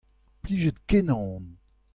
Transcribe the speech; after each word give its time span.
Plijet-kenañ 0.41 1.17
on. 1.35 1.45